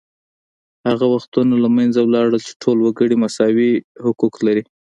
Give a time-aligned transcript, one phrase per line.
[0.87, 3.71] هغه وختونه له منځه لاړل چې ټول وګړي مساوي
[4.03, 4.63] حقوق لري